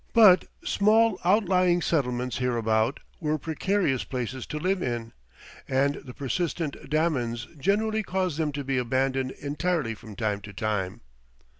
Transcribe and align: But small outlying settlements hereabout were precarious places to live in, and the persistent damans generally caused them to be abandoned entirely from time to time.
But 0.13 0.45
small 0.65 1.19
outlying 1.23 1.79
settlements 1.83 2.39
hereabout 2.39 3.01
were 3.19 3.37
precarious 3.37 4.03
places 4.03 4.47
to 4.47 4.57
live 4.57 4.81
in, 4.81 5.13
and 5.67 5.93
the 6.03 6.15
persistent 6.15 6.89
damans 6.89 7.45
generally 7.59 8.01
caused 8.01 8.39
them 8.39 8.51
to 8.53 8.63
be 8.63 8.79
abandoned 8.79 9.29
entirely 9.29 9.93
from 9.93 10.15
time 10.15 10.41
to 10.41 10.53
time. 10.53 11.01